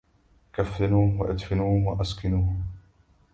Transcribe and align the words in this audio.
كفنوه 0.53 1.21
وادفنوه 1.21 1.93
أسكنوه 2.01 2.53